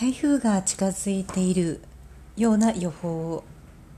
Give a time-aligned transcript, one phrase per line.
[0.00, 1.82] 台風が近づいている
[2.38, 3.44] ような予報を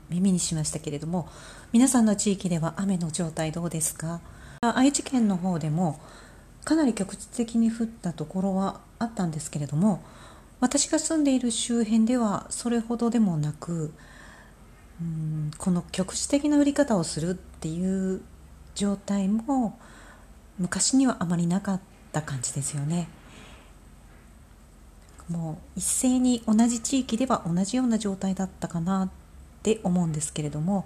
[0.09, 1.29] 耳にしましたけれども
[1.71, 4.19] 皆さんの地域では雨の状態どうですか？
[4.61, 6.01] 愛知県の方でも
[6.65, 10.03] かなり局地的に降ったところはあったんですけれども
[10.59, 13.93] 私が住んでいる周辺ではそれほどでもなく
[15.01, 18.21] うんこの局地的な降り方をするっていう
[18.75, 19.79] 状態も
[20.59, 21.79] 昔にはあまりなかっ
[22.11, 23.07] た感じですよね。
[25.29, 29.09] もう一斉に同じ地域では同じような状態だったかなっ
[29.63, 30.85] て思うんですけれども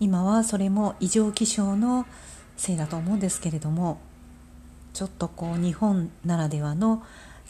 [0.00, 2.06] 今はそれも異常気象の
[2.56, 3.98] せいだと思うんですけれども
[4.92, 7.02] ちょっとこう日本ならではの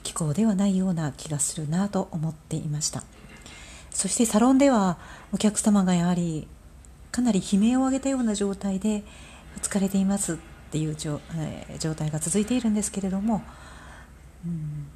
[0.03, 3.03] 気候ではないような気がするなと思っていました。
[3.91, 4.99] そしてサロンでは
[5.33, 6.47] お客様がやはり
[7.11, 9.05] かなり悲鳴を上げたような状態で
[9.63, 10.37] 疲れていますっ
[10.71, 13.43] ていう状,、え、状態が続いているんですけれども、
[14.45, 14.87] うん、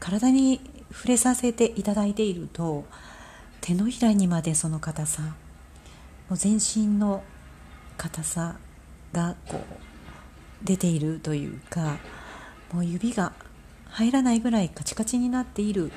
[0.00, 0.60] 体に
[0.92, 2.84] 触れさせていただいていると
[3.60, 5.28] 手のひらにまでその硬さも
[6.30, 7.22] う全身の
[7.96, 8.56] 硬さ
[9.12, 11.98] がこう出ているというか
[12.72, 13.32] もう指が
[13.88, 15.92] 入らないぐらいカチカチになっている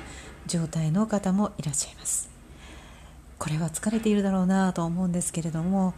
[0.46, 2.28] 状態の方もいらっしゃいます。
[3.38, 5.94] これは疲れているだろうなと思うんですけれども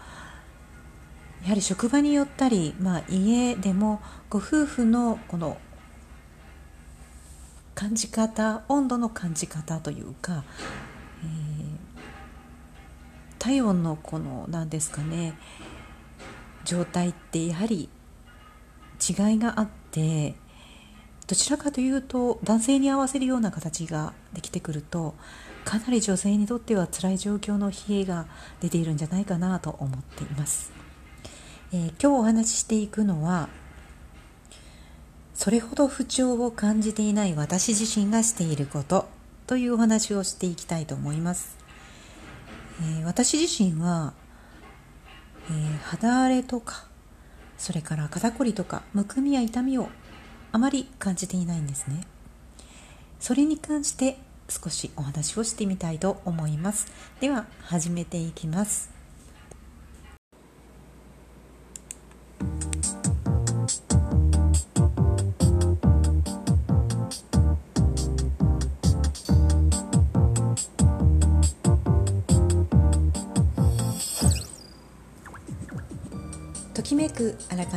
[1.42, 4.00] やはり職場によったり、まあ、家でも
[4.30, 5.58] ご夫婦のこの
[7.76, 10.44] 感じ方温度の感じ方というか、
[11.22, 11.28] えー、
[13.38, 15.38] 体温のこの何ですかね
[16.64, 17.90] 状態ってやはり
[19.06, 20.34] 違いがあって
[21.26, 25.14] どちらかというと男性に合わせるような形ができてくると
[25.66, 28.26] かなり女性にとっては辛い状況の冷えが
[28.60, 30.72] 出ているんじゃないかなと思っています、
[31.74, 33.50] えー、今日お話ししていくのは
[35.36, 39.06] それほど不調を感じていない私自身がしていること
[39.46, 41.58] というお話をしていきたいと思います、
[42.80, 44.14] えー、私自身は、
[45.50, 46.86] えー、肌荒れとか
[47.58, 49.88] それから肩こりとかむくみや痛みを
[50.52, 52.00] あまり感じていないんですね。
[53.20, 54.18] それに関して
[54.48, 56.86] 少しお話をしてみたいと思います。
[57.20, 58.95] では始めていきます。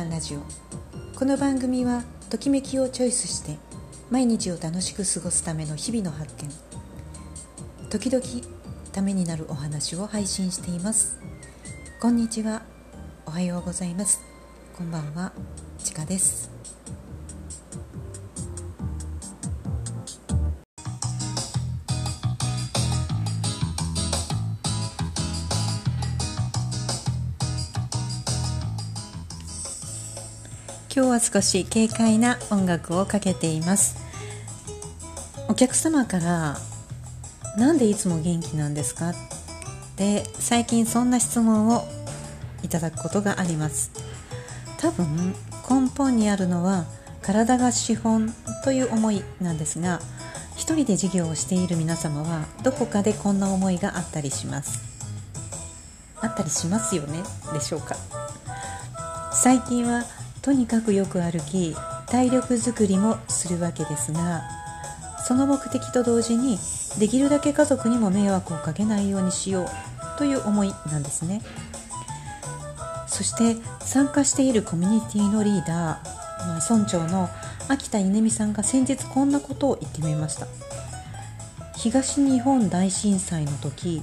[0.00, 0.40] さんラジオ。
[1.18, 3.58] この番組はときめきをチョイスして
[4.10, 6.48] 毎日を楽しく過ごすための日々の発見。
[7.90, 8.24] 時々
[8.92, 11.18] ためになるお話を配信しています。
[12.00, 12.62] こんにちは。
[13.26, 14.22] おはようございます。
[14.74, 15.32] こんばんは。
[15.84, 16.50] ちかです。
[30.92, 33.96] 今日は少し軽快な音楽をかけています。
[35.48, 36.56] お客様から
[37.56, 39.14] 「なんでいつも元気なんですか?」っ
[39.96, 41.86] て最近そんな質問を
[42.64, 43.92] いただくことがあります。
[44.78, 45.34] 多分
[45.68, 46.86] 根本にあるのは
[47.22, 48.34] 体が資本
[48.64, 50.00] という思いなんですが
[50.56, 54.80] 一人で事業をしている皆様はどこかでこんな思いがあったりします。
[56.20, 57.22] あったりしますよね
[57.52, 57.96] でしょうか。
[59.32, 60.04] 最近は
[60.42, 61.74] とにかくよく歩き
[62.06, 64.42] 体力づくりもするわけですが
[65.26, 66.58] その目的と同時に
[66.98, 71.40] できるだけ家族にも迷惑をかけないようにしようという思いなんですね。
[73.06, 77.28] そして参加しているコミュニティのリーダー、まあ、村長の
[77.68, 80.46] 秋田稲美さんが先日こんなことを言ってみました。
[81.76, 84.02] 東日本大震災の時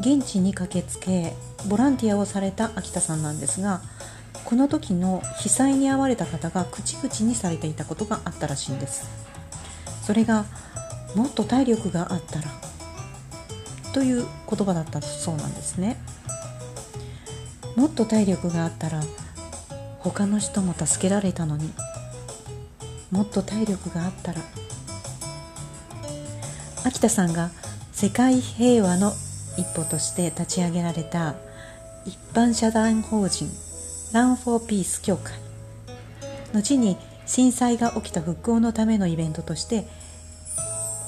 [0.00, 1.32] 現地に駆けつけ
[1.68, 3.80] ボランティアをされた秋田さんなんですが
[4.46, 9.08] この時の被災に遭われた方が口々にされていたことがあったらしいんです。
[10.02, 10.44] それが
[11.16, 12.44] もっと体力があったら
[13.92, 15.96] という言葉だったそうなんですね。
[17.74, 19.02] もっと体力があったら
[19.98, 21.72] 他の人も助けられたのに。
[23.10, 24.40] もっと体力があったら
[26.84, 27.50] 秋田さんが
[27.92, 29.12] 世界平和の
[29.56, 31.34] 一歩として立ち上げられた
[32.04, 33.48] 一般社団法人
[34.12, 35.34] ランフォーピース協会。
[36.52, 39.86] 後に震災が起きた復興のためのイベントとして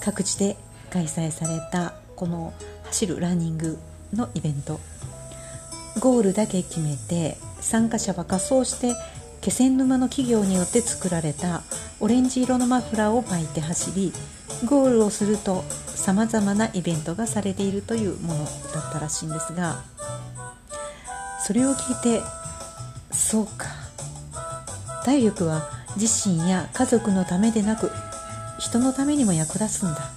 [0.02, 0.56] 各地で
[0.90, 2.52] 開催されたこの
[2.86, 3.78] 走るランニング
[4.12, 4.80] のイベント。
[6.00, 8.94] ゴールだけ決めて参加者は仮装して
[9.40, 11.62] 気仙沼の企業によって作られた
[12.00, 14.12] オレンジ色のマフラーを巻いて走り
[14.64, 18.50] ゴールをするとさまざまなイベントがされているというものだ
[18.90, 19.82] ったらしいんですが
[21.44, 22.22] それを聞いて
[23.10, 23.66] そうか。
[25.04, 27.90] 体力は自身や家族のためでなく
[28.58, 30.10] 人のためにも役立つんだ。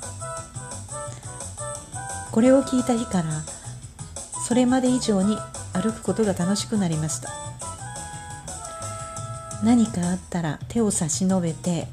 [2.32, 3.44] これを聞いた日から
[4.48, 5.38] それまで以上に
[5.74, 7.30] 歩くことが楽しくなりました。
[9.64, 11.88] 何かあったら手を差し伸べて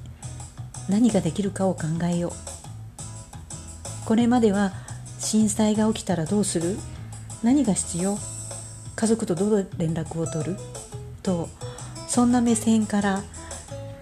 [0.89, 2.33] 何ができるかを考えよう。
[4.07, 4.73] これまでは
[5.19, 6.79] 震災が起きたらどうする？
[7.43, 8.19] 何が必要？
[8.97, 10.57] 家族とどう連絡を取る？
[11.29, 11.51] と
[12.09, 13.23] そんな目線から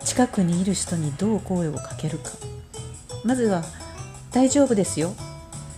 [0.05, 2.31] 近くにいる人にどう声をかけるか。
[3.25, 3.65] まずは
[4.31, 5.13] 「大丈夫ですよ」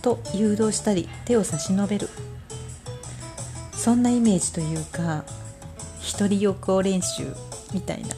[0.03, 2.09] と誘導したり手を差し伸べる。
[3.73, 5.23] そんなイメージというか
[5.99, 7.35] 一人横行練習
[7.73, 8.09] みたいな。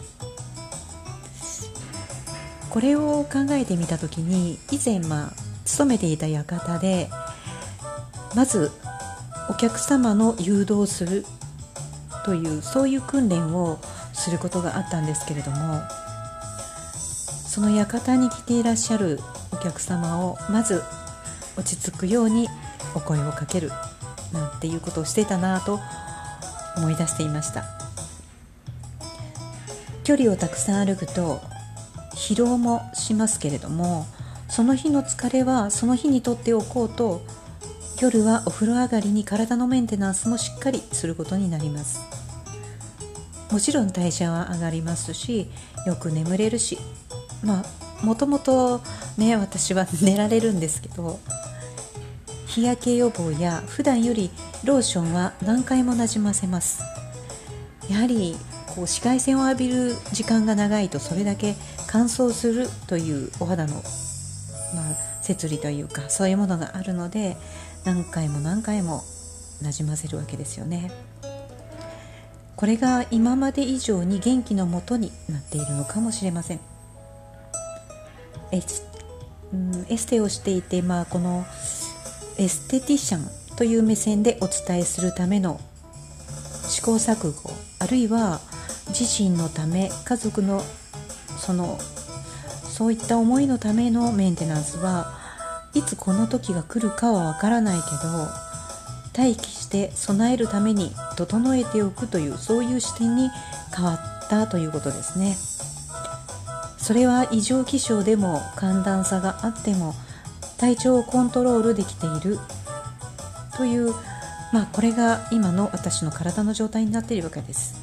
[2.69, 7.09] これを考えてみた時に以前まあ勤めていた館で
[8.35, 8.71] まず
[9.49, 11.25] お客様の誘導する。
[12.25, 13.79] というそういう訓練を
[14.13, 15.81] することがあったんですけれども
[17.47, 19.19] その館に来ていらっしゃる
[19.51, 20.81] お客様をまず
[21.57, 22.47] 落ち着くように
[22.95, 23.71] お声をかける
[24.31, 25.79] なんていうことをしてたなと
[26.77, 27.81] 思い出していました。
[30.03, 31.41] 距離をたくさん歩くと
[32.15, 34.05] 疲労もしますけれども
[34.49, 37.21] その日の疲れはその日にとっておこうと
[38.01, 41.99] 夜はお風呂上がりに体のメンテナンスもしっかりすることになります。
[43.51, 45.47] もちろん代謝は上がりますし
[45.85, 46.79] よく眠れるし
[47.43, 47.63] ま
[48.01, 48.81] あもともと
[49.17, 51.19] ね私は寝られるんですけど
[52.47, 54.31] 日焼け予防や普段より
[54.63, 56.81] ローションは何回もなじませます。
[57.87, 61.55] やはりこう紫外線を浴びる時間が長いとそれだけ
[61.85, 67.37] 乾燥するというお肌の、まあ、摂理というかそういうものがあるので
[67.85, 69.03] 何回も何回も
[69.61, 70.91] なじませるわけですよね。
[72.55, 76.59] これが今まで以上に元気のもとになっているのかもしれません。
[78.51, 78.85] エス,、
[79.53, 81.45] うん、エステをしていて、まあ、この
[82.37, 85.59] エステティシャンという目線でお伝えするための
[86.67, 88.41] 試行錯誤あるいは
[88.89, 90.61] 自身のため家族の
[91.37, 95.10] そのそういった思いのためのメンテナンスは
[95.73, 98.27] いつこの時が来るかはわからないけど
[99.17, 103.29] 待機して備えるために整えておくというそういう視点に
[103.75, 103.95] 変わ
[104.25, 105.35] ったということですね。
[106.77, 109.93] それは異常気象でも寒暖差があっても
[110.57, 112.39] 体調をコントロールできている。
[113.55, 113.93] という
[114.51, 117.75] まあこれが今の私の体の状態になっているわけです。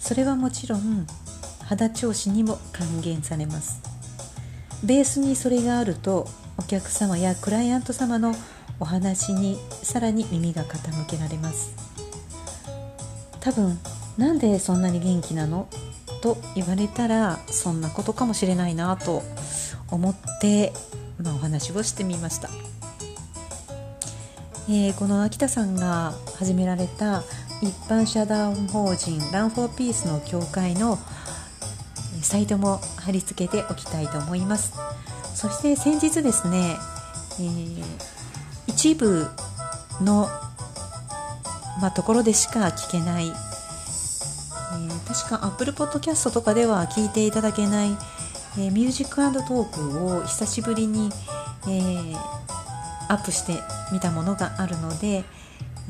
[0.00, 1.06] それはもちろん
[1.66, 3.87] 肌調子にも還元されます。
[4.84, 6.26] ベースにそれがあると
[6.56, 8.34] お客様やクライアント様の
[8.80, 11.72] お話にさらに耳が傾けられます。
[13.40, 13.78] 多分
[14.16, 15.68] なんでそんなに元気なの？
[16.20, 19.22] と言われたらそんなことかもしれないなと
[19.90, 20.72] 思って
[21.22, 22.48] まあ、お話をしてみました、
[24.68, 27.22] えー、この秋田さんが始められた
[27.60, 30.96] 一般社団法人 Run for Peace の協会の
[32.28, 34.74] サイトも貼り付けておきたいと思います。
[35.34, 36.76] そして先日ですね、
[37.40, 37.84] えー、
[38.66, 39.26] 一部
[40.00, 40.28] の、
[41.80, 47.90] まあ、ところでしか聞けない、えー、確か Apple Podcast とかでは聞いていただけない
[48.58, 51.10] えー、ミュージックトークを久しぶりに、
[51.68, 52.16] えー、
[53.08, 53.52] アップして
[53.92, 55.24] みたものがあるので、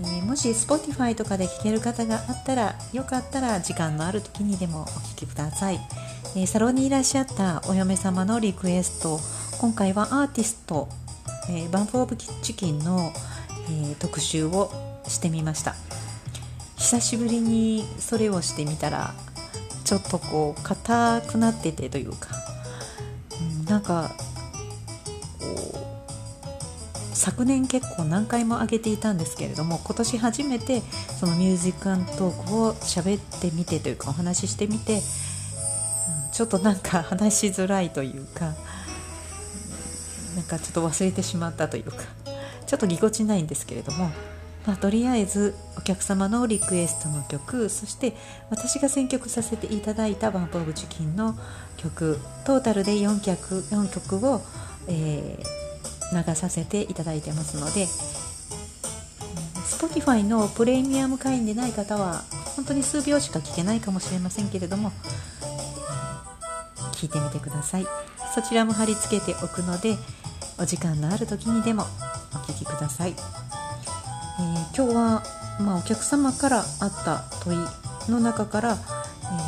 [0.01, 5.81] え、もし Spotify とかで聴ける方があったらよかったら時間のある時にでもお聴きください、
[6.37, 9.19] えサロンにいらっしゃったお嫁様のリクエスト。
[9.61, 10.89] 今回はアーティスト、
[11.51, 13.13] えバンプ・オブ・キッチキンの、
[13.71, 14.71] え特集を
[15.09, 15.75] してみました。
[16.77, 19.13] 久しぶりにそれをしてみたら
[19.85, 22.29] ちょっとこう硬くなっててというか
[23.69, 24.13] なんか
[27.13, 30.83] 昨年結構何回も上げていたんですけれども今年初めて
[31.19, 35.03] そのミュージックアントークを喋ってみてというかお話ししてみて、
[36.39, 38.55] ちょっとなんか話しづらいというか
[40.37, 41.97] なんかちょっと忘れてしまったというか
[42.65, 44.09] ちょっとぎこちないんですけれども
[44.65, 48.15] まあ、とりあえずお客様のリクエストの曲そして
[48.51, 51.37] 私が選曲させていただいた「バンプ・オブ・チキン」の
[51.77, 54.41] 曲トータルで4曲 ,4 曲を、
[54.87, 57.87] えー、流させていただいてますので
[59.67, 62.23] Spotify のプレミアム会員でない方は
[62.55, 64.93] 本当に数秒しか聞けないかもしれませんけれども
[66.99, 67.87] 聞いてみてください。
[68.35, 69.97] そちらも貼り付けておくので
[70.61, 75.23] お時間のある時にでもお聞きください、えー、今日は、
[75.61, 77.59] まあ、お客様からあった問い
[78.11, 78.77] の中から、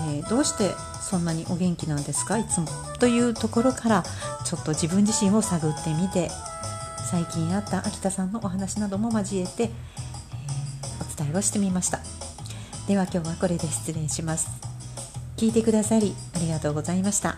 [0.09, 0.71] えー、どうして
[1.03, 2.39] そんなにお元気なんですか？
[2.39, 2.69] いつも。
[3.01, 4.05] というところから
[4.45, 6.31] ちょっと自分自身を探ってみて
[7.11, 12.01] 最近あった秋田さんのお話なども交えて、えー、お伝えをしてみました。
[12.87, 14.70] では今日はこれで失礼します。
[15.41, 17.35] 聞いてくださりありがとうございました。